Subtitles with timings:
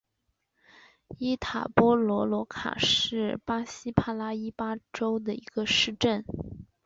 [1.19, 6.25] 伊塔波罗罗卡是巴西帕拉伊巴州的一个市镇。